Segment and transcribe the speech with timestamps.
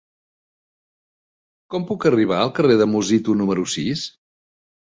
[1.75, 4.11] Com puc arribar al carrer de Musitu número sis?